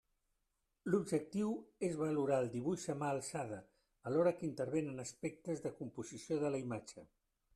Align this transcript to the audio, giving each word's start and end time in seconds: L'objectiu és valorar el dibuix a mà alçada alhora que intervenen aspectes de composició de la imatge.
L'objectiu 0.91 1.51
és 1.87 1.97
valorar 1.99 2.39
el 2.45 2.49
dibuix 2.55 2.87
a 2.93 2.95
mà 3.03 3.11
alçada 3.17 3.59
alhora 4.11 4.33
que 4.39 4.49
intervenen 4.49 5.05
aspectes 5.07 5.61
de 5.67 5.75
composició 5.83 6.41
de 6.47 6.51
la 6.57 6.63
imatge. 6.67 7.07